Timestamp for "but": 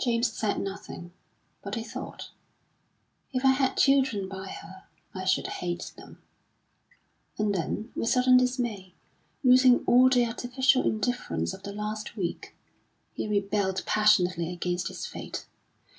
1.62-1.74